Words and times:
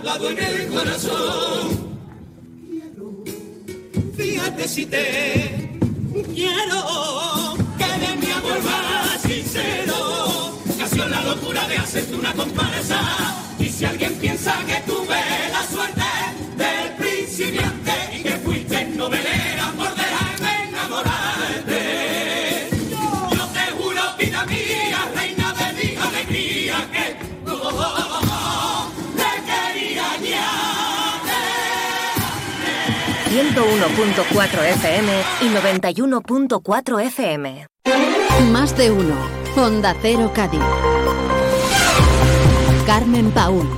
clavado 0.00 0.30
en 0.30 0.38
el 0.38 0.66
corazón. 0.68 1.86
Fíjate 4.16 4.68
si 4.68 4.86
te 4.86 5.45
101.4 33.36 34.64
FM 34.64 35.12
y 35.42 35.48
91.4 35.48 37.02
FM. 37.02 37.66
Más 38.50 38.74
de 38.78 38.90
uno. 38.90 39.14
Honda 39.54 39.94
Cero 40.00 40.32
Cádiz. 40.34 40.62
Carmen 42.86 43.30
Paul. 43.32 43.68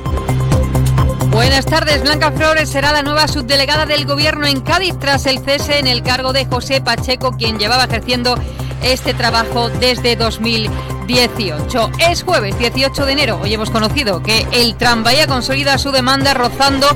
Buenas 1.33 1.67
tardes. 1.67 2.03
Blanca 2.03 2.31
Flores 2.31 2.69
será 2.69 2.93
la 2.93 3.03
nueva 3.03 3.27
subdelegada 3.27 3.84
del 3.84 4.07
Gobierno 4.07 4.47
en 4.47 4.61
Cádiz 4.61 4.97
tras 5.01 5.27
el 5.27 5.41
cese 5.41 5.81
en 5.81 5.89
el 5.89 6.05
cargo 6.05 6.33
de 6.33 6.45
José 6.45 6.81
Pacheco, 6.81 7.33
quien 7.33 7.59
llevaba 7.59 7.86
ejerciendo 7.86 8.39
este 8.84 9.12
trabajo 9.12 9.70
desde 9.70 10.14
2018. 10.14 11.91
Es 11.98 12.23
jueves 12.23 12.56
18 12.61 13.06
de 13.06 13.12
enero. 13.12 13.41
Hoy 13.42 13.55
hemos 13.55 13.70
conocido 13.70 14.23
que 14.23 14.47
el 14.53 14.77
Tranvía 14.77 15.27
consolida 15.27 15.79
su 15.79 15.91
demanda 15.91 16.33
rozando 16.33 16.86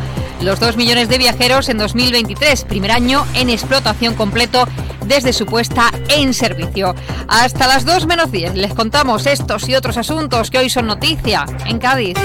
los 0.43 0.61
2 0.61 0.77
millones 0.77 1.09
de 1.09 1.19
viajeros 1.19 1.69
en 1.69 1.79
2023, 1.79 2.65
primer 2.65 2.91
año 2.91 3.27
en 3.35 3.49
explotación 3.49 4.15
completo 4.15 4.67
desde 5.07 5.33
su 5.33 5.47
puesta 5.47 5.91
en 6.09 6.35
servicio. 6.35 6.95
Hasta 7.29 7.67
las 7.67 7.85
2 7.85 8.07
menos 8.07 8.31
10 8.33 8.55
les 8.55 8.75
contamos 8.75 9.27
estos 9.27 9.69
y 9.69 9.75
otros 9.75 9.97
asuntos 9.97 10.51
que 10.51 10.59
hoy 10.59 10.71
son 10.71 10.87
noticia 10.87 11.45
en 11.67 11.79
Cádiz. 11.79 12.17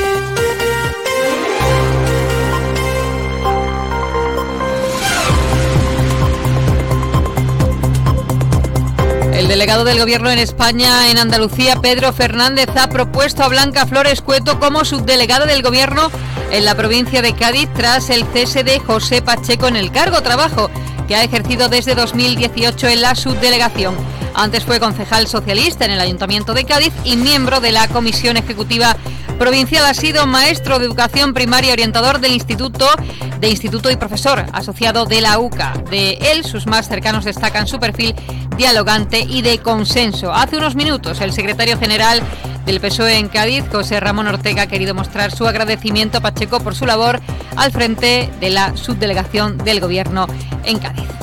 Delegado 9.58 9.86
del 9.86 9.98
Gobierno 9.98 10.30
en 10.30 10.38
España 10.38 11.10
en 11.10 11.18
Andalucía, 11.18 11.78
Pedro 11.78 12.14
Fernández, 12.14 12.70
ha 12.78 12.90
propuesto 12.90 13.42
a 13.42 13.48
Blanca 13.48 13.88
Flores 13.88 14.22
Cueto 14.22 14.60
como 14.60 14.86
subdelegada 14.86 15.48
del 15.48 15.64
Gobierno 15.64 16.12
en 16.52 16.64
la 16.64 16.76
provincia 16.76 17.24
de 17.24 17.34
Cádiz 17.34 17.68
tras 17.74 18.12
el 18.12 18.24
cese 18.26 18.64
de 18.64 18.80
José 18.80 19.24
Pacheco 19.24 19.68
en 19.68 19.76
el 19.76 19.92
cargo 19.92 20.22
trabajo 20.22 20.70
que 21.08 21.16
ha 21.16 21.24
ejercido 21.24 21.70
desde 21.70 21.96
2018 21.96 22.88
en 22.88 23.02
la 23.02 23.16
subdelegación. 23.16 23.96
Antes 24.36 24.64
fue 24.64 24.80
concejal 24.80 25.26
socialista 25.26 25.86
en 25.86 25.92
el 25.92 26.02
Ayuntamiento 26.02 26.54
de 26.54 26.64
Cádiz 26.64 26.94
y 27.04 27.16
miembro 27.16 27.60
de 27.60 27.72
la 27.72 27.88
Comisión 27.88 28.38
Ejecutiva 28.38 28.96
Provincial. 29.38 29.86
Ha 29.86 29.94
sido 29.94 30.26
maestro 30.26 30.80
de 30.80 30.86
educación 30.86 31.34
primaria 31.34 31.74
orientador 31.74 32.20
del 32.20 32.34
Instituto, 32.34 32.88
de 33.40 33.50
Instituto 33.50 33.92
y 33.92 33.96
profesor 33.96 34.46
asociado 34.52 35.06
de 35.06 35.22
la 35.22 35.40
UCA. 35.40 35.74
De 35.90 36.18
él, 36.32 36.44
sus 36.44 36.66
más 36.66 36.88
cercanos 36.88 37.26
destacan 37.26 37.68
su 37.68 37.80
perfil 37.80 38.16
dialogante 38.58 39.22
y 39.22 39.44
de 39.44 39.60
consenso. 39.60 40.34
Hace 40.34 40.58
unos 40.58 40.76
minutos, 40.76 41.22
el 41.22 41.34
secretario 41.34 41.78
general 41.78 42.22
del 42.66 42.82
PSOE 42.82 43.18
en 43.18 43.30
Cádiz, 43.30 43.64
José 43.72 44.00
Ramón 44.00 44.28
Ortega, 44.28 44.64
ha 44.64 44.68
querido 44.68 44.96
mostrar 44.96 45.32
su 45.32 45.48
agradecimiento 45.48 46.18
a 46.18 46.22
Pacheco 46.22 46.60
por 46.60 46.76
su 46.76 46.86
labor 46.86 47.22
al 47.56 47.72
frente 47.72 48.30
de 48.40 48.50
la 48.50 48.76
subdelegación 48.76 49.58
del 49.60 49.80
Gobierno 49.80 50.28
en 50.66 50.80
Cádiz. 50.80 51.17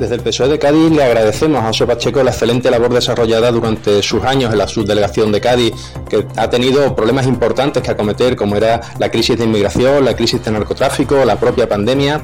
Desde 0.00 0.14
el 0.14 0.22
PSOE 0.22 0.48
de 0.48 0.58
Cádiz 0.58 0.90
le 0.90 1.04
agradecemos 1.04 1.62
a 1.62 1.66
José 1.66 1.86
Pacheco 1.86 2.22
la 2.22 2.30
excelente 2.30 2.70
labor 2.70 2.94
desarrollada 2.94 3.52
durante 3.52 4.02
sus 4.02 4.24
años 4.24 4.50
en 4.50 4.56
la 4.56 4.66
subdelegación 4.66 5.30
de 5.30 5.42
Cádiz, 5.42 5.74
que 6.08 6.26
ha 6.36 6.48
tenido 6.48 6.96
problemas 6.96 7.26
importantes 7.26 7.82
que 7.82 7.90
acometer, 7.90 8.34
como 8.34 8.56
era 8.56 8.80
la 8.98 9.10
crisis 9.10 9.36
de 9.36 9.44
inmigración, 9.44 10.02
la 10.06 10.16
crisis 10.16 10.42
de 10.42 10.52
narcotráfico, 10.52 11.22
la 11.26 11.36
propia 11.36 11.68
pandemia. 11.68 12.22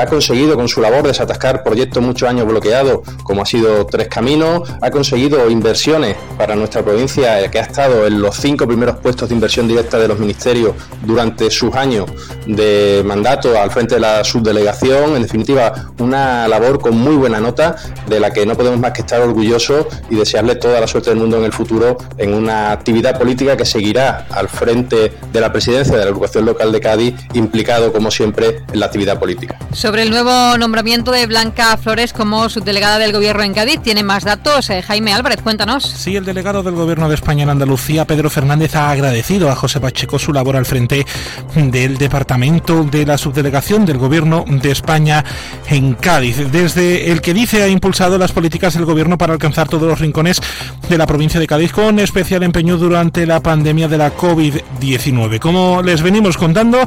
Ha 0.00 0.06
conseguido 0.06 0.56
con 0.56 0.66
su 0.66 0.80
labor 0.80 1.06
desatascar 1.06 1.62
proyectos 1.62 2.02
muchos 2.02 2.26
años 2.26 2.46
bloqueados, 2.46 3.00
como 3.22 3.42
ha 3.42 3.46
sido 3.46 3.84
Tres 3.84 4.08
Caminos, 4.08 4.66
ha 4.80 4.90
conseguido 4.90 5.50
inversiones 5.50 6.16
para 6.38 6.56
nuestra 6.56 6.82
provincia, 6.82 7.50
que 7.50 7.58
ha 7.58 7.64
estado 7.64 8.06
en 8.06 8.22
los 8.22 8.34
cinco 8.36 8.66
primeros 8.66 8.96
puestos 8.96 9.28
de 9.28 9.34
inversión 9.34 9.68
directa 9.68 9.98
de 9.98 10.08
los 10.08 10.18
ministerios 10.18 10.72
durante 11.02 11.50
sus 11.50 11.74
años 11.74 12.06
de 12.46 13.02
mandato 13.04 13.60
al 13.60 13.70
frente 13.70 13.96
de 13.96 14.00
la 14.00 14.24
subdelegación. 14.24 15.16
En 15.16 15.22
definitiva, 15.22 15.90
una 15.98 16.48
labor 16.48 16.80
con 16.80 16.96
muy 16.96 17.09
buena 17.16 17.40
nota, 17.40 17.76
de 18.06 18.20
la 18.20 18.32
que 18.32 18.46
no 18.46 18.54
podemos 18.54 18.78
más 18.78 18.92
que 18.92 19.02
estar 19.02 19.20
orgullosos 19.20 19.86
y 20.08 20.16
desearle 20.16 20.56
toda 20.56 20.80
la 20.80 20.86
suerte 20.86 21.10
del 21.10 21.18
mundo 21.18 21.38
en 21.38 21.44
el 21.44 21.52
futuro 21.52 21.98
en 22.18 22.34
una 22.34 22.72
actividad 22.72 23.18
política 23.18 23.56
que 23.56 23.64
seguirá 23.64 24.26
al 24.30 24.48
frente 24.48 25.12
de 25.32 25.40
la 25.40 25.52
presidencia 25.52 25.96
de 25.96 26.04
la 26.04 26.10
Educación 26.10 26.44
Local 26.44 26.72
de 26.72 26.80
Cádiz, 26.80 27.14
implicado 27.34 27.92
como 27.92 28.10
siempre 28.10 28.62
en 28.72 28.80
la 28.80 28.86
actividad 28.86 29.18
política. 29.18 29.58
Sobre 29.72 30.02
el 30.02 30.10
nuevo 30.10 30.56
nombramiento 30.58 31.12
de 31.12 31.26
Blanca 31.26 31.76
Flores 31.76 32.12
como 32.12 32.48
subdelegada 32.48 32.98
del 32.98 33.12
Gobierno 33.12 33.42
en 33.42 33.54
Cádiz, 33.54 33.80
tiene 33.82 34.02
más 34.02 34.24
datos. 34.24 34.70
Eh, 34.70 34.82
Jaime 34.82 35.12
Álvarez, 35.12 35.40
cuéntanos. 35.42 35.84
Sí, 35.84 36.16
el 36.16 36.24
delegado 36.24 36.62
del 36.62 36.74
Gobierno 36.74 37.08
de 37.08 37.14
España 37.14 37.42
en 37.44 37.50
Andalucía, 37.50 38.04
Pedro 38.04 38.30
Fernández, 38.30 38.74
ha 38.74 38.90
agradecido 38.90 39.50
a 39.50 39.56
José 39.56 39.80
Pacheco 39.80 40.18
su 40.18 40.32
labor 40.32 40.56
al 40.56 40.66
frente 40.66 41.06
del 41.54 41.98
Departamento 41.98 42.84
de 42.84 43.06
la 43.06 43.18
Subdelegación 43.18 43.86
del 43.86 43.98
Gobierno 43.98 44.44
de 44.46 44.70
España 44.70 45.24
en 45.68 45.94
Cádiz. 45.94 46.50
Desde 46.50 46.99
el 47.06 47.20
que 47.20 47.34
dice 47.34 47.62
ha 47.62 47.68
impulsado 47.68 48.18
las 48.18 48.32
políticas 48.32 48.74
del 48.74 48.84
Gobierno 48.84 49.16
para 49.16 49.32
alcanzar 49.32 49.68
todos 49.68 49.88
los 49.88 49.98
rincones 49.98 50.40
de 50.88 50.98
la 50.98 51.06
provincia 51.06 51.40
de 51.40 51.46
Cádiz 51.46 51.72
con 51.72 51.98
especial 51.98 52.42
empeño 52.42 52.76
durante 52.76 53.26
la 53.26 53.40
pandemia 53.40 53.88
de 53.88 53.98
la 53.98 54.14
COVID-19. 54.14 55.38
Como 55.38 55.82
les 55.82 56.02
venimos 56.02 56.36
contando, 56.36 56.78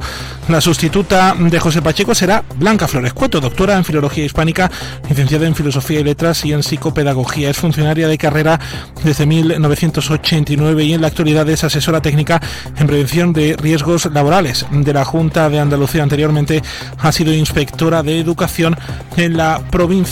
la 0.50 0.62
sustituta 0.62 1.36
de 1.38 1.60
José 1.60 1.82
Pacheco 1.82 2.14
será 2.14 2.44
Blanca 2.56 2.88
Flores 2.88 3.14
Cueto, 3.14 3.42
doctora 3.42 3.76
en 3.76 3.86
Filología 3.86 4.26
Hispánica, 4.26 4.70
licenciada 5.10 5.48
en 5.48 5.56
Filosofía 5.56 6.02
y 6.02 6.04
Letras 6.04 6.46
y 6.46 6.54
en 6.54 6.64
Psicopedagogía. 6.64 7.50
Es 7.50 7.58
funcionaria 7.58 8.08
de 8.08 8.18
carrera 8.18 8.60
desde 9.04 9.26
1989 9.26 10.84
y 10.84 10.94
en 10.94 11.02
la 11.02 11.08
actualidad 11.08 11.50
es 11.50 11.64
asesora 11.64 12.02
técnica 12.02 12.42
en 12.78 12.88
prevención 12.88 13.34
de 13.34 13.56
riesgos 13.58 14.06
laborales 14.14 14.66
de 14.72 14.94
la 14.94 15.06
Junta 15.06 15.50
de 15.50 15.60
Andalucía. 15.60 16.04
Anteriormente 16.04 16.62
ha 17.00 17.12
sido 17.12 17.34
inspectora 17.34 18.04
de 18.04 18.20
educación 18.20 18.78
en 19.18 19.38
la 19.38 19.62
provincia 19.72 20.03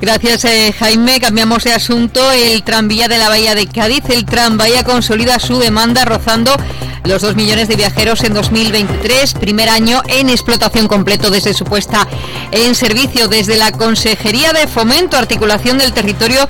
Gracias, 0.00 0.44
eh, 0.44 0.74
Jaime. 0.78 1.20
Cambiamos 1.20 1.64
de 1.64 1.72
asunto. 1.72 2.32
El 2.32 2.62
tranvía 2.62 3.08
de 3.08 3.18
la 3.18 3.28
Bahía 3.28 3.54
de 3.54 3.66
Cádiz, 3.66 4.04
el 4.08 4.24
tranvía 4.24 4.84
consolida 4.84 5.38
su 5.38 5.58
demanda 5.58 6.04
rozando 6.04 6.56
los 7.04 7.22
2 7.22 7.36
millones 7.36 7.68
de 7.68 7.76
viajeros 7.76 8.22
en 8.22 8.34
2023, 8.34 9.34
primer 9.34 9.68
año 9.68 10.02
en 10.08 10.28
explotación 10.28 10.88
completo 10.88 11.30
desde 11.30 11.54
su 11.54 11.64
puesta 11.64 12.06
en 12.52 12.74
servicio. 12.74 13.28
Desde 13.28 13.56
la 13.56 13.72
Consejería 13.72 14.52
de 14.52 14.66
Fomento, 14.66 15.16
Articulación 15.16 15.78
del 15.78 15.92
Territorio, 15.92 16.46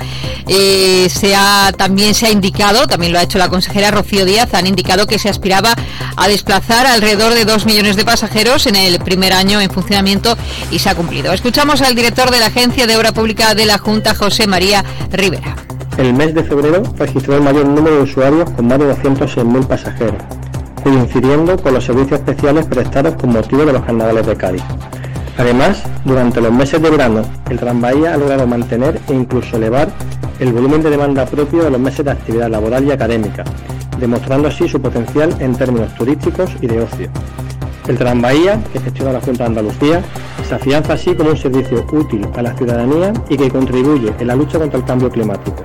eh, 0.46 1.08
se 1.10 1.34
ha, 1.34 1.72
también 1.76 2.14
se 2.14 2.26
ha 2.26 2.30
indicado, 2.30 2.86
también 2.86 3.12
lo 3.12 3.18
ha 3.18 3.22
hecho 3.22 3.38
la 3.38 3.48
consejera 3.48 3.90
Rocío 3.90 4.24
Díaz, 4.24 4.54
han 4.54 4.66
indicado 4.66 5.06
que 5.06 5.18
se 5.18 5.28
aspiraba 5.28 5.74
a 6.16 6.28
desplazar 6.28 6.86
alrededor 6.86 7.34
de 7.34 7.44
2 7.44 7.66
millones 7.66 7.96
de 7.96 8.04
pasajeros 8.04 8.66
en 8.66 8.76
el 8.76 8.98
primer 9.00 9.32
año 9.32 9.60
en 9.60 9.70
funcionamiento 9.70 10.36
y 10.70 10.78
se 10.78 10.88
ha 10.88 10.94
cumplido. 10.94 11.32
Escuchamos 11.32 11.80
al 11.82 11.94
director 11.94 12.30
de 12.30 12.40
la 12.40 12.46
Agencia 12.46 12.86
de 12.86 12.96
Obra 12.96 13.12
Pública 13.12 13.54
de 13.54 13.66
la 13.66 13.78
Junta, 13.78 14.14
José 14.14 14.46
María 14.46 14.84
Rivera. 15.12 15.56
El 15.98 16.14
mes 16.14 16.34
de 16.34 16.42
febrero 16.42 16.82
registró 16.96 17.36
el 17.36 17.42
mayor 17.42 17.66
número 17.66 17.96
de 17.96 18.02
usuarios 18.02 18.48
con 18.50 18.66
más 18.66 18.78
de 18.78 18.86
206.000 18.86 19.66
pasajeros, 19.66 20.22
coincidiendo 20.82 21.56
con 21.56 21.74
los 21.74 21.84
servicios 21.84 22.20
especiales 22.20 22.66
prestados 22.66 23.14
con 23.14 23.32
motivo 23.32 23.64
de 23.64 23.72
los 23.72 23.84
carnavales 23.84 24.26
de 24.26 24.36
Cádiz. 24.36 24.62
Además, 25.38 25.82
durante 26.04 26.40
los 26.40 26.52
meses 26.52 26.82
de 26.82 26.90
verano, 26.90 27.22
el 27.48 27.58
Tranvía 27.58 28.14
ha 28.14 28.16
logrado 28.16 28.46
mantener 28.46 29.00
e 29.08 29.14
incluso 29.14 29.56
elevar 29.56 29.88
el 30.38 30.52
volumen 30.52 30.82
de 30.82 30.90
demanda 30.90 31.24
propio 31.26 31.62
de 31.62 31.70
los 31.70 31.80
meses 31.80 32.04
de 32.04 32.10
actividad 32.10 32.50
laboral 32.50 32.84
y 32.84 32.90
académica, 32.90 33.44
demostrando 33.98 34.48
así 34.48 34.68
su 34.68 34.80
potencial 34.80 35.34
en 35.40 35.54
términos 35.54 35.94
turísticos 35.94 36.50
y 36.60 36.66
de 36.66 36.80
ocio. 36.80 37.10
El 37.88 37.96
Tranvía, 37.96 38.62
que 38.72 38.80
gestiona 38.80 39.12
la 39.12 39.20
Junta 39.20 39.44
de 39.44 39.48
Andalucía, 39.48 40.02
se 40.48 40.54
afianza 40.54 40.92
así 40.92 41.14
como 41.14 41.30
un 41.30 41.36
servicio 41.36 41.86
útil 41.92 42.26
a 42.36 42.42
la 42.42 42.54
ciudadanía 42.54 43.12
y 43.28 43.36
que 43.36 43.50
contribuye 43.50 44.12
en 44.18 44.26
la 44.26 44.36
lucha 44.36 44.58
contra 44.58 44.78
el 44.78 44.84
cambio 44.84 45.10
climático. 45.10 45.64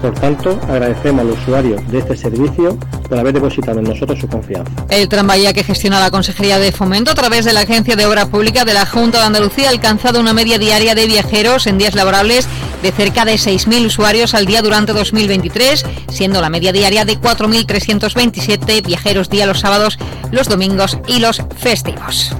Por 0.00 0.14
tanto, 0.14 0.58
agradecemos 0.68 1.22
a 1.22 1.24
los 1.24 1.38
usuarios 1.40 1.86
de 1.90 1.98
este 1.98 2.16
servicio 2.16 2.78
por 3.08 3.18
haber 3.18 3.34
depositado 3.34 3.80
en 3.80 3.86
nosotros 3.86 4.18
su 4.20 4.28
confianza. 4.28 4.70
El 4.90 5.08
tranvía 5.08 5.52
que 5.52 5.64
gestiona 5.64 5.98
la 5.98 6.10
Consejería 6.10 6.58
de 6.58 6.70
Fomento 6.72 7.10
a 7.10 7.14
través 7.14 7.44
de 7.44 7.52
la 7.52 7.60
Agencia 7.60 7.96
de 7.96 8.06
Obra 8.06 8.26
Pública 8.26 8.64
de 8.64 8.74
la 8.74 8.86
Junta 8.86 9.18
de 9.18 9.24
Andalucía 9.24 9.68
ha 9.68 9.70
alcanzado 9.70 10.20
una 10.20 10.32
media 10.32 10.58
diaria 10.58 10.94
de 10.94 11.06
viajeros 11.06 11.66
en 11.66 11.78
días 11.78 11.94
laborables 11.94 12.48
de 12.82 12.92
cerca 12.92 13.24
de 13.24 13.34
6.000 13.34 13.86
usuarios 13.86 14.34
al 14.34 14.46
día 14.46 14.62
durante 14.62 14.92
2023, 14.92 15.84
siendo 16.12 16.40
la 16.40 16.50
media 16.50 16.72
diaria 16.72 17.04
de 17.04 17.18
4.327 17.18 18.86
viajeros 18.86 19.28
día 19.30 19.46
los 19.46 19.60
sábados, 19.60 19.98
los 20.30 20.48
domingos 20.48 20.98
y 21.08 21.18
los 21.18 21.42
festivos. 21.56 22.32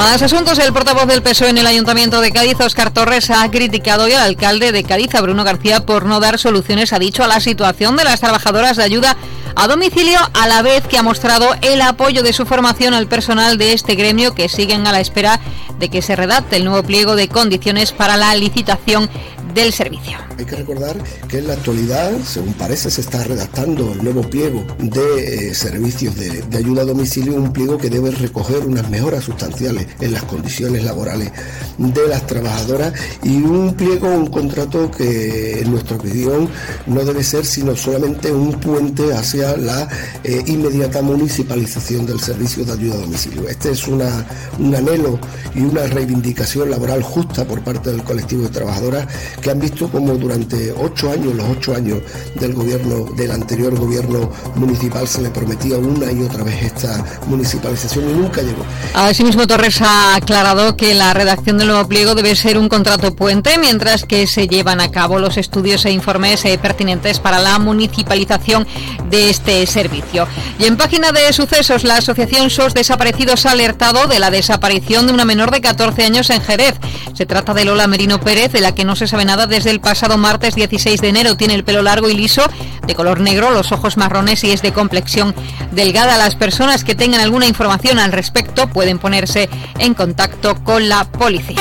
Más 0.00 0.22
asuntos. 0.22 0.58
El 0.58 0.72
portavoz 0.72 1.06
del 1.06 1.20
PSOE 1.20 1.50
en 1.50 1.58
el 1.58 1.66
Ayuntamiento 1.66 2.22
de 2.22 2.32
Cádiz, 2.32 2.58
Oscar 2.58 2.90
Torres, 2.90 3.28
ha 3.28 3.50
criticado 3.50 4.04
hoy 4.04 4.12
al 4.12 4.22
alcalde 4.22 4.72
de 4.72 4.82
Cádiz, 4.82 5.14
a 5.14 5.20
Bruno 5.20 5.44
García, 5.44 5.84
por 5.84 6.06
no 6.06 6.20
dar 6.20 6.38
soluciones, 6.38 6.94
ha 6.94 6.98
dicho, 6.98 7.22
a 7.22 7.26
la 7.26 7.38
situación 7.38 7.98
de 7.98 8.04
las 8.04 8.18
trabajadoras 8.18 8.78
de 8.78 8.82
ayuda 8.82 9.18
a 9.56 9.68
domicilio, 9.68 10.18
a 10.32 10.48
la 10.48 10.62
vez 10.62 10.86
que 10.86 10.96
ha 10.96 11.02
mostrado 11.02 11.54
el 11.60 11.82
apoyo 11.82 12.22
de 12.22 12.32
su 12.32 12.46
formación 12.46 12.94
al 12.94 13.08
personal 13.08 13.58
de 13.58 13.74
este 13.74 13.94
gremio 13.94 14.34
que 14.34 14.48
siguen 14.48 14.86
a 14.86 14.92
la 14.92 15.00
espera 15.00 15.38
de 15.78 15.90
que 15.90 16.00
se 16.00 16.16
redacte 16.16 16.56
el 16.56 16.64
nuevo 16.64 16.82
pliego 16.82 17.14
de 17.14 17.28
condiciones 17.28 17.92
para 17.92 18.16
la 18.16 18.34
licitación 18.34 19.10
del 19.54 19.72
servicio. 19.72 20.18
Hay 20.38 20.44
que 20.44 20.56
recordar 20.56 20.96
que 21.28 21.38
en 21.38 21.48
la 21.48 21.54
actualidad, 21.54 22.12
según 22.24 22.54
parece, 22.54 22.90
se 22.90 23.00
está 23.00 23.22
redactando 23.24 23.92
el 23.92 24.02
nuevo 24.02 24.22
pliego 24.22 24.64
de 24.78 25.50
eh, 25.50 25.54
servicios 25.54 26.16
de, 26.16 26.42
de, 26.42 26.58
ayuda 26.58 26.82
a 26.82 26.84
domicilio, 26.84 27.34
un 27.34 27.52
pliego 27.52 27.78
que 27.78 27.90
debe 27.90 28.10
recoger 28.10 28.66
unas 28.66 28.88
mejoras 28.90 29.24
sustanciales 29.24 29.86
en 30.00 30.12
las 30.12 30.22
condiciones 30.24 30.84
laborales 30.84 31.32
de 31.78 32.08
las 32.08 32.26
trabajadoras 32.26 32.92
y 33.22 33.36
un 33.42 33.74
pliego, 33.74 34.08
un 34.08 34.26
contrato 34.26 34.90
que 34.90 35.60
en 35.60 35.70
nuestra 35.70 35.96
opinión 35.96 36.48
no 36.86 37.04
debe 37.04 37.22
ser 37.24 37.44
sino 37.44 37.76
solamente 37.76 38.30
un 38.32 38.52
puente 38.60 39.12
hacia 39.12 39.56
la 39.56 39.88
eh, 40.24 40.42
inmediata 40.46 41.02
municipalización 41.02 42.06
del 42.06 42.20
servicio 42.20 42.64
de 42.64 42.72
ayuda 42.72 42.94
a 42.94 42.98
domicilio. 42.98 43.48
Este 43.48 43.72
es 43.72 43.86
una, 43.88 44.26
un 44.58 44.74
anhelo 44.74 45.18
y 45.54 45.60
una 45.60 45.86
reivindicación 45.86 46.70
laboral 46.70 47.02
justa 47.02 47.44
por 47.44 47.62
parte 47.62 47.90
del 47.90 48.02
colectivo 48.02 48.42
de 48.42 48.50
trabajadoras 48.50 49.06
que 49.40 49.50
han 49.50 49.58
visto 49.58 49.88
como 49.88 50.14
durante 50.14 50.72
ocho 50.72 51.10
años, 51.10 51.34
los 51.34 51.48
ocho 51.48 51.74
años 51.74 51.98
del 52.34 52.54
gobierno, 52.54 53.06
del 53.16 53.30
anterior 53.32 53.74
gobierno 53.78 54.30
municipal, 54.54 55.06
se 55.08 55.22
le 55.22 55.30
prometía 55.30 55.76
una 55.78 56.12
y 56.12 56.22
otra 56.22 56.44
vez 56.44 56.62
esta 56.62 57.04
municipalización 57.26 58.10
y 58.10 58.12
nunca 58.12 58.42
llegó. 58.42 58.64
Asimismo, 58.94 59.46
Torres 59.46 59.80
ha 59.82 60.14
aclarado 60.14 60.76
que 60.76 60.94
la 60.94 61.14
redacción 61.14 61.58
del 61.58 61.68
nuevo 61.68 61.88
pliego 61.88 62.14
debe 62.14 62.36
ser 62.36 62.58
un 62.58 62.68
contrato 62.68 63.14
puente, 63.14 63.58
mientras 63.58 64.04
que 64.04 64.26
se 64.26 64.46
llevan 64.46 64.80
a 64.80 64.90
cabo 64.90 65.18
los 65.18 65.36
estudios 65.36 65.84
e 65.84 65.90
informes 65.90 66.44
eh, 66.44 66.58
pertinentes 66.58 67.18
para 67.18 67.38
la 67.38 67.58
municipalización 67.58 68.66
de 69.08 69.30
este 69.30 69.66
servicio. 69.66 70.26
Y 70.58 70.66
en 70.66 70.76
página 70.76 71.12
de 71.12 71.32
sucesos, 71.32 71.84
la 71.84 71.96
Asociación 71.96 72.50
SOS 72.50 72.74
Desaparecidos 72.74 73.46
ha 73.46 73.52
alertado 73.52 74.06
de 74.06 74.18
la 74.18 74.30
desaparición 74.30 75.06
de 75.06 75.12
una 75.12 75.24
menor 75.24 75.50
de 75.50 75.60
14 75.60 76.04
años 76.04 76.30
en 76.30 76.40
Jerez. 76.42 76.74
Se 77.14 77.26
trata 77.26 77.54
de 77.54 77.64
Lola 77.64 77.86
Merino 77.86 78.20
Pérez, 78.20 78.52
de 78.52 78.60
la 78.60 78.74
que 78.74 78.84
no 78.84 78.96
se 78.96 79.06
sabe 79.06 79.24
desde 79.36 79.70
el 79.70 79.80
pasado 79.80 80.18
martes 80.18 80.54
16 80.54 81.00
de 81.00 81.08
enero. 81.08 81.36
Tiene 81.36 81.54
el 81.54 81.64
pelo 81.64 81.82
largo 81.82 82.08
y 82.08 82.14
liso, 82.14 82.42
de 82.86 82.94
color 82.94 83.20
negro, 83.20 83.50
los 83.50 83.72
ojos 83.72 83.96
marrones 83.96 84.42
y 84.44 84.50
es 84.50 84.62
de 84.62 84.72
complexión 84.72 85.34
delgada. 85.70 86.18
Las 86.18 86.36
personas 86.36 86.84
que 86.84 86.94
tengan 86.94 87.20
alguna 87.20 87.46
información 87.46 87.98
al 87.98 88.12
respecto 88.12 88.68
pueden 88.68 88.98
ponerse 88.98 89.48
en 89.78 89.94
contacto 89.94 90.56
con 90.64 90.88
la 90.88 91.04
policía. 91.04 91.60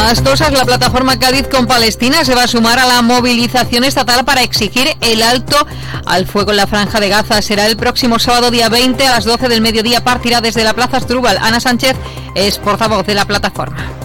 Más 0.00 0.22
cosas, 0.22 0.50
la 0.52 0.64
plataforma 0.64 1.18
Cádiz 1.18 1.46
con 1.46 1.66
Palestina 1.66 2.24
se 2.24 2.34
va 2.34 2.44
a 2.44 2.48
sumar 2.48 2.78
a 2.78 2.86
la 2.86 3.02
movilización 3.02 3.84
estatal 3.84 4.24
para 4.24 4.42
exigir 4.42 4.96
el 5.02 5.22
alto 5.22 5.56
al 6.06 6.26
fuego 6.26 6.52
en 6.52 6.56
la 6.56 6.66
franja 6.66 7.00
de 7.00 7.10
Gaza. 7.10 7.42
Será 7.42 7.66
el 7.66 7.76
próximo 7.76 8.18
sábado 8.18 8.50
día 8.50 8.70
20 8.70 9.06
a 9.06 9.10
las 9.10 9.26
12 9.26 9.48
del 9.48 9.60
mediodía. 9.60 10.02
Partirá 10.02 10.40
desde 10.40 10.64
la 10.64 10.72
Plaza 10.72 11.00
Strubal. 11.00 11.36
Ana 11.38 11.60
Sánchez 11.60 11.96
es 12.34 12.56
portavoz 12.56 13.06
de 13.06 13.14
la 13.14 13.26
plataforma. 13.26 13.99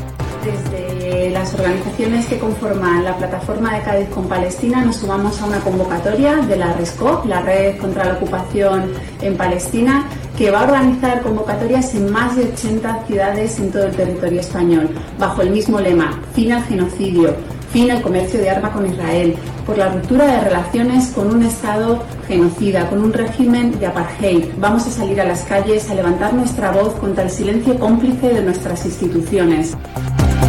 Las 1.31 1.53
organizaciones 1.53 2.27
que 2.27 2.37
conforman 2.37 3.03
la 3.03 3.17
plataforma 3.17 3.73
de 3.75 3.81
Cádiz 3.81 4.09
con 4.09 4.27
Palestina 4.27 4.83
nos 4.83 4.97
sumamos 4.97 5.41
a 5.41 5.45
una 5.45 5.59
convocatoria 5.59 6.35
de 6.37 6.57
la 6.57 6.73
RESCOP, 6.73 7.25
la 7.25 7.41
Red 7.41 7.77
contra 7.77 8.05
la 8.05 8.13
Ocupación 8.13 8.91
en 9.21 9.35
Palestina, 9.35 10.05
que 10.37 10.51
va 10.51 10.61
a 10.61 10.63
organizar 10.65 11.21
convocatorias 11.21 11.95
en 11.95 12.11
más 12.11 12.35
de 12.35 12.45
80 12.53 13.05
ciudades 13.07 13.59
en 13.59 13.71
todo 13.71 13.85
el 13.85 13.95
territorio 13.95 14.39
español, 14.39 14.89
bajo 15.17 15.41
el 15.41 15.49
mismo 15.49 15.79
lema, 15.79 16.21
fin 16.33 16.51
al 16.51 16.63
genocidio, 16.63 17.35
fin 17.71 17.91
al 17.91 18.01
comercio 18.01 18.39
de 18.39 18.49
armas 18.49 18.71
con 18.71 18.85
Israel, 18.85 19.35
por 19.65 19.77
la 19.77 19.89
ruptura 19.89 20.25
de 20.25 20.41
relaciones 20.41 21.07
con 21.07 21.33
un 21.33 21.43
Estado 21.43 22.03
genocida, 22.27 22.89
con 22.89 23.03
un 23.03 23.13
régimen 23.13 23.77
de 23.79 23.87
apartheid. 23.87 24.45
Vamos 24.59 24.85
a 24.87 24.91
salir 24.91 25.19
a 25.19 25.25
las 25.25 25.43
calles 25.43 25.89
a 25.89 25.95
levantar 25.95 26.33
nuestra 26.33 26.71
voz 26.71 26.93
contra 26.95 27.23
el 27.23 27.29
silencio 27.29 27.77
cómplice 27.79 28.33
de 28.33 28.41
nuestras 28.41 28.85
instituciones. 28.85 29.75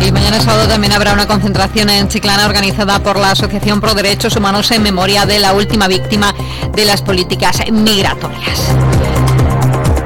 Y 0.06 0.12
mañana 0.12 0.40
sábado 0.40 0.68
también 0.68 0.92
habrá 0.92 1.14
una 1.14 1.26
concentración 1.26 1.90
en 1.90 2.06
Chiclana 2.06 2.46
organizada 2.46 3.02
por 3.02 3.18
la 3.18 3.32
Asociación 3.32 3.80
Pro 3.80 3.92
Derechos 3.92 4.36
Humanos 4.36 4.70
en 4.70 4.80
memoria 4.80 5.26
de 5.26 5.40
la 5.40 5.52
última 5.52 5.88
víctima 5.88 6.32
de 6.72 6.84
las 6.84 7.02
políticas 7.02 7.60
migratorias. 7.72 8.60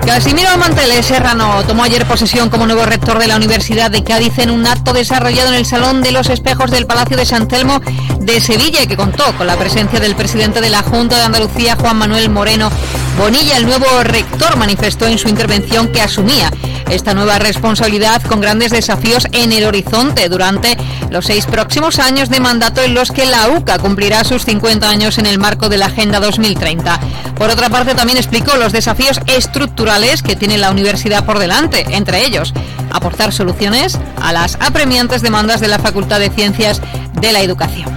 Casimiro 0.07 0.57
Manteles 0.57 1.05
Serrano 1.05 1.63
tomó 1.67 1.85
ayer 1.85 2.07
posesión 2.07 2.49
como 2.49 2.67
nuevo 2.67 2.87
rector 2.87 3.19
de 3.19 3.27
la 3.27 3.37
Universidad 3.37 3.91
de 3.91 4.03
Cádiz 4.03 4.39
en 4.39 4.51
un 4.51 4.67
acto 4.67 4.95
desarrollado 4.95 5.51
en 5.51 5.57
el 5.57 5.67
Salón 5.67 6.01
de 6.01 6.13
los 6.13 6.31
Espejos 6.31 6.71
del 6.71 6.87
Palacio 6.87 7.19
de 7.19 7.27
San 7.27 7.47
Telmo 7.47 7.83
de 8.19 8.41
Sevilla 8.41 8.87
que 8.87 8.97
contó 8.97 9.37
con 9.37 9.47
la 9.47 9.57
presencia 9.57 10.01
del 10.01 10.17
presidente 10.17 10.63
de 10.63 10.71
la 10.71 10.83
Junta 10.83 11.17
de 11.17 11.25
Andalucía, 11.25 11.77
Juan 11.77 11.99
Manuel 11.99 12.31
Moreno 12.31 12.71
Bonilla. 13.19 13.57
El 13.57 13.67
nuevo 13.67 13.87
rector 14.03 14.57
manifestó 14.57 15.07
en 15.07 15.19
su 15.19 15.29
intervención 15.29 15.89
que 15.89 16.01
asumía 16.01 16.51
esta 16.91 17.15
nueva 17.15 17.39
responsabilidad 17.39 18.23
con 18.23 18.41
grandes 18.41 18.73
desafíos 18.73 19.27
en 19.33 19.53
el 19.53 19.65
horizonte 19.65 20.29
durante 20.29 20.77
los 21.11 21.27
seis 21.27 21.47
próximos 21.47 21.99
años 21.99 22.29
de 22.31 22.41
mandato 22.41 22.83
en 22.83 22.95
los 22.95 23.11
que 23.13 23.27
la 23.27 23.49
UCA 23.49 23.79
cumplirá 23.79 24.25
sus 24.25 24.45
50 24.45 24.89
años 24.89 25.19
en 25.19 25.27
el 25.27 25.39
marco 25.39 25.69
de 25.69 25.79
la 25.79 25.87
Agenda 25.87 26.21
2030. 26.21 27.01
Por 27.37 27.51
otra 27.51 27.69
parte, 27.71 27.95
también 27.95 28.19
explicó 28.19 28.57
los 28.57 28.73
desafíos 28.73 29.21
estructurales 29.27 30.23
que 30.23 30.37
tiene 30.37 30.59
la 30.59 30.71
universidad 30.71 31.25
por 31.25 31.39
delante, 31.39 31.87
entre 31.91 32.25
ellos 32.25 32.53
aportar 32.91 33.33
soluciones 33.33 33.99
a 34.21 34.33
las 34.33 34.57
apremiantes 34.61 35.23
demandas 35.23 35.61
de 35.61 35.69
la 35.69 35.79
Facultad 35.79 36.19
de 36.19 36.31
Ciencias 36.31 36.81
de 37.21 37.33
la 37.33 37.41
Educación. 37.41 37.89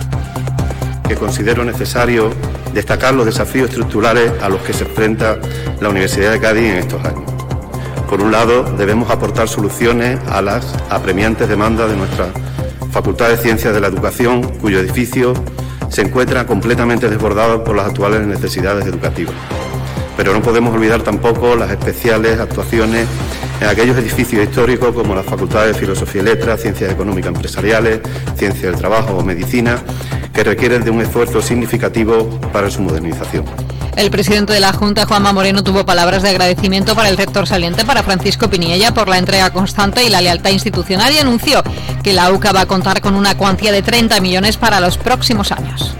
Que 1.07 1.15
considero 1.15 1.65
necesario 1.65 2.31
destacar 2.73 3.13
los 3.13 3.25
desafíos 3.25 3.69
estructurales 3.69 4.31
a 4.41 4.49
los 4.49 4.61
que 4.61 4.73
se 4.73 4.83
enfrenta 4.83 5.37
la 5.79 5.89
Universidad 5.89 6.31
de 6.31 6.39
Cádiz 6.39 6.63
en 6.63 6.77
estos 6.77 7.03
años. 7.05 7.31
Por 8.09 8.21
un 8.21 8.31
lado, 8.31 8.63
debemos 8.77 9.09
aportar 9.09 9.47
soluciones 9.47 10.19
a 10.29 10.41
las 10.41 10.75
apremiantes 10.89 11.49
demandas 11.49 11.89
de 11.89 11.97
nuestra 11.97 12.27
Facultad 12.91 13.29
de 13.29 13.37
Ciencias 13.37 13.73
de 13.73 13.81
la 13.81 13.87
Educación, 13.87 14.43
cuyo 14.59 14.79
edificio 14.79 15.33
se 15.89 16.01
encuentra 16.01 16.45
completamente 16.45 17.09
desbordado 17.09 17.63
por 17.63 17.75
las 17.75 17.87
actuales 17.87 18.25
necesidades 18.27 18.85
educativas. 18.85 19.33
Pero 20.15 20.33
no 20.33 20.41
podemos 20.41 20.75
olvidar 20.75 21.01
tampoco 21.01 21.55
las 21.55 21.71
especiales 21.71 22.39
actuaciones 22.39 23.07
en 23.61 23.67
aquellos 23.67 23.97
edificios 23.97 24.43
históricos 24.43 24.93
como 24.93 25.15
las 25.15 25.25
facultades 25.25 25.73
de 25.73 25.79
Filosofía 25.79 26.21
y 26.21 26.25
Letras, 26.25 26.61
Ciencias 26.61 26.91
Económicas 26.91 27.33
Empresariales, 27.33 28.01
Ciencias 28.35 28.71
del 28.71 28.75
Trabajo 28.75 29.17
o 29.17 29.23
Medicina, 29.23 29.79
que 30.33 30.43
requieren 30.43 30.83
de 30.83 30.89
un 30.89 31.01
esfuerzo 31.01 31.41
significativo 31.41 32.27
para 32.51 32.69
su 32.69 32.81
modernización. 32.81 33.45
El 33.95 34.09
presidente 34.09 34.53
de 34.53 34.59
la 34.59 34.73
Junta, 34.73 35.05
Juanma 35.05 35.31
Moreno, 35.31 35.63
tuvo 35.63 35.85
palabras 35.85 36.23
de 36.23 36.29
agradecimiento 36.29 36.95
para 36.95 37.09
el 37.09 37.17
rector 37.17 37.45
saliente, 37.47 37.85
para 37.85 38.01
Francisco 38.01 38.49
Piniella, 38.49 38.91
por 38.91 39.07
la 39.07 39.19
entrega 39.19 39.51
constante 39.51 40.03
y 40.03 40.09
la 40.09 40.19
lealtad 40.19 40.49
institucional 40.49 41.13
y 41.13 41.19
anunció 41.19 41.61
que 42.01 42.13
la 42.13 42.31
UCA 42.31 42.51
va 42.51 42.61
a 42.61 42.65
contar 42.65 43.01
con 43.01 43.13
una 43.13 43.37
cuantía 43.37 43.71
de 43.71 43.83
30 43.83 44.19
millones 44.19 44.57
para 44.57 44.79
los 44.79 44.97
próximos 44.97 45.51
años. 45.51 45.95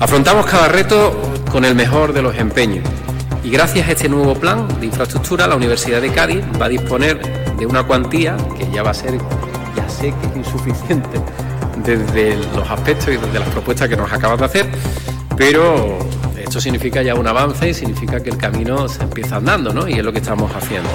Afrontamos 0.00 0.46
cada 0.46 0.68
reto 0.68 1.20
con 1.52 1.66
el 1.66 1.74
mejor 1.74 2.14
de 2.14 2.22
los 2.22 2.36
empeños 2.36 2.88
y 3.44 3.50
gracias 3.50 3.88
a 3.88 3.92
este 3.92 4.08
nuevo 4.08 4.34
plan 4.34 4.66
de 4.80 4.86
infraestructura 4.86 5.46
la 5.46 5.56
Universidad 5.56 6.00
de 6.00 6.10
Cádiz 6.10 6.42
va 6.60 6.66
a 6.66 6.68
disponer 6.70 7.20
de 7.58 7.66
una 7.66 7.82
cuantía 7.82 8.36
que 8.56 8.70
ya 8.70 8.82
va 8.82 8.90
a 8.92 8.94
ser, 8.94 9.18
ya 9.76 9.88
sé 9.88 10.14
que 10.20 10.26
es 10.28 10.46
insuficiente 10.46 11.20
desde 11.82 12.36
los 12.54 12.68
aspectos 12.70 13.08
y 13.08 13.16
desde 13.16 13.38
las 13.38 13.48
propuestas 13.48 13.88
que 13.88 13.96
nos 13.96 14.12
acaban 14.12 14.38
de 14.38 14.44
hacer, 14.44 14.68
pero 15.36 15.98
esto 16.36 16.60
significa 16.60 17.02
ya 17.02 17.14
un 17.14 17.26
avance 17.26 17.68
y 17.68 17.74
significa 17.74 18.22
que 18.22 18.30
el 18.30 18.36
camino 18.36 18.88
se 18.88 19.02
empieza 19.02 19.36
andando, 19.36 19.72
¿no? 19.72 19.88
Y 19.88 19.94
es 19.94 20.04
lo 20.04 20.12
que 20.12 20.18
estamos 20.18 20.50
haciendo. 20.54 20.88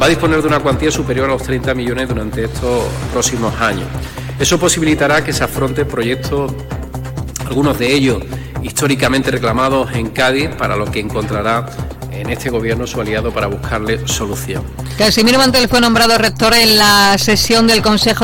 Va 0.00 0.06
a 0.06 0.08
disponer 0.08 0.40
de 0.42 0.48
una 0.48 0.60
cuantía 0.60 0.90
superior 0.90 1.28
a 1.28 1.32
los 1.32 1.42
30 1.42 1.74
millones 1.74 2.08
durante 2.08 2.44
estos 2.44 2.84
próximos 3.12 3.54
años. 3.60 3.86
Eso 4.38 4.58
posibilitará 4.58 5.24
que 5.24 5.32
se 5.32 5.44
afronte 5.44 5.84
proyectos, 5.84 6.52
algunos 7.46 7.78
de 7.78 7.92
ellos 7.92 8.22
históricamente 8.62 9.30
reclamados 9.30 9.92
en 9.94 10.10
Cádiz, 10.10 10.50
para 10.56 10.76
lo 10.76 10.90
que 10.90 11.00
encontrará 11.00 11.66
en 12.10 12.30
este 12.30 12.50
gobierno 12.50 12.86
su 12.86 13.00
aliado 13.00 13.32
para 13.32 13.46
buscarle 13.46 14.06
solución. 14.06 14.64
Casimiro 14.98 15.38
Mantel 15.38 15.68
fue 15.68 15.80
nombrado 15.80 16.16
rector 16.16 16.54
en 16.54 16.78
la 16.78 17.16
sesión 17.18 17.66
del 17.66 17.82
Consejo 17.82 18.14